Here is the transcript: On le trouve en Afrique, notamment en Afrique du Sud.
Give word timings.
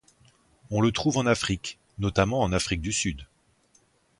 On 0.71 0.81
le 0.81 0.91
trouve 0.91 1.17
en 1.19 1.27
Afrique, 1.27 1.77
notamment 1.99 2.39
en 2.41 2.51
Afrique 2.53 2.81
du 2.81 2.91
Sud. 2.91 3.27